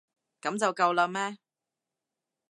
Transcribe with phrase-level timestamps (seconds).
[0.41, 1.37] 噉就夠喇咩？